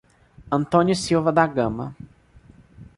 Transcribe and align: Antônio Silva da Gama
Antônio 0.51 0.95
Silva 0.95 1.31
da 1.31 1.45
Gama 1.45 1.95